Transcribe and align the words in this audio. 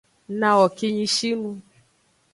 Nawo 0.39 0.65
kinyishinu. 0.77 1.49